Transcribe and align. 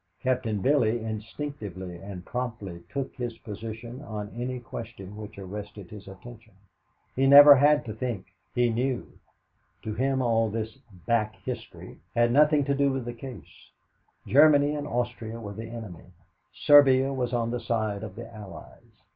Captain 0.19 0.61
Billy 0.63 0.99
instinctively 0.99 1.95
and 1.97 2.25
promptly 2.25 2.81
took 2.89 3.13
his 3.13 3.37
position 3.37 4.01
on 4.01 4.29
any 4.35 4.59
question 4.59 5.15
which 5.15 5.37
arrested 5.37 5.91
his 5.91 6.07
attention. 6.07 6.53
He 7.15 7.27
never 7.27 7.53
had 7.53 7.85
to 7.85 7.93
think 7.93 8.25
he 8.55 8.71
knew. 8.71 9.19
To 9.83 9.93
him 9.93 10.19
all 10.19 10.49
this 10.49 10.79
"back 11.05 11.35
history" 11.45 11.99
had 12.15 12.31
nothing 12.31 12.63
to 12.65 12.73
do 12.73 12.91
with 12.91 13.05
the 13.05 13.13
case. 13.13 13.69
Germany 14.25 14.73
and 14.73 14.87
Austria 14.87 15.39
were 15.39 15.53
the 15.53 15.69
enemy. 15.69 16.05
Serbia 16.51 17.13
was 17.13 17.31
on 17.31 17.51
the 17.51 17.59
side 17.59 18.01
of 18.01 18.15
the 18.15 18.27
Allies. 18.33 19.03